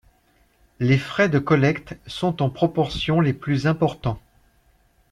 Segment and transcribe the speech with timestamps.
[0.79, 4.19] Les frais de collecte sont en proportion les plus importants.